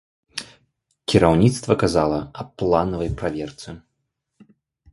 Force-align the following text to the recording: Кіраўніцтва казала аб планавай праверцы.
Кіраўніцтва 1.11 1.73
казала 1.85 2.19
аб 2.45 2.49
планавай 2.61 3.09
праверцы. 3.23 3.77